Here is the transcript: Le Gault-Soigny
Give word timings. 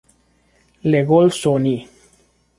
Le 0.83 1.03
Gault-Soigny 1.03 1.87